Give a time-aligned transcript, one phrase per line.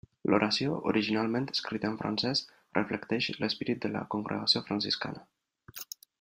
[0.33, 2.41] L'oració, originalment escrita en francès,
[2.79, 5.25] reflecteix l'esperit de la congregació franciscana.